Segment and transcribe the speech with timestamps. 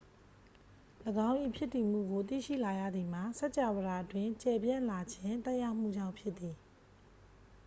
[1.29, 6.55] ၎င်း၏ ဖြစ်တည်မှုကို သိရှိလာရသည်မှာ စကြာဝဠာအတွင်း ကျယ်ပြန့်လာခြင်း သက်ရောက်မှုကြောင့် ဖြစ်သည်